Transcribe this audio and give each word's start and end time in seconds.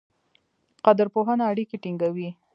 قدرپوهنه 0.85 1.43
اړیکې 1.51 1.77
ټینګوي. 1.83 2.29